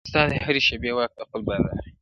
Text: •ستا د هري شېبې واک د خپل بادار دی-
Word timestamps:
•ستا 0.09 0.21
د 0.29 0.31
هري 0.45 0.61
شېبې 0.67 0.91
واک 0.95 1.11
د 1.17 1.19
خپل 1.27 1.41
بادار 1.47 1.73
دی- 1.79 1.85